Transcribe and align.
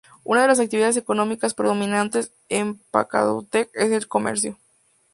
Una 0.23 0.41
de 0.41 0.47
las 0.47 0.59
actividades 0.59 0.97
económicas 0.97 1.53
predominantes 1.53 2.33
en 2.49 2.81
Pachacútec 2.89 3.69
es 3.75 3.91
el 3.91 4.07
comercio. 4.07 4.57